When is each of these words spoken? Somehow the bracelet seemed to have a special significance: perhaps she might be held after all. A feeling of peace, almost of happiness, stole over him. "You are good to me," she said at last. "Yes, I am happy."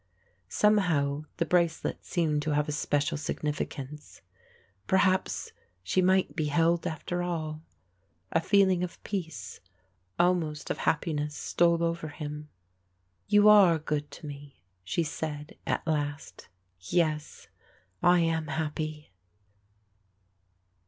Somehow 0.49 1.25
the 1.37 1.45
bracelet 1.45 2.03
seemed 2.03 2.41
to 2.41 2.55
have 2.55 2.67
a 2.67 2.71
special 2.71 3.19
significance: 3.19 4.21
perhaps 4.87 5.51
she 5.83 6.01
might 6.01 6.35
be 6.35 6.45
held 6.45 6.87
after 6.87 7.21
all. 7.21 7.61
A 8.31 8.41
feeling 8.41 8.81
of 8.83 8.97
peace, 9.03 9.59
almost 10.17 10.71
of 10.71 10.79
happiness, 10.89 11.35
stole 11.35 11.83
over 11.83 12.07
him. 12.07 12.49
"You 13.27 13.47
are 13.47 13.77
good 13.77 14.09
to 14.09 14.25
me," 14.25 14.63
she 14.83 15.03
said 15.03 15.55
at 15.67 15.85
last. 15.85 16.47
"Yes, 16.79 17.47
I 18.01 18.21
am 18.21 18.47
happy." 18.47 19.11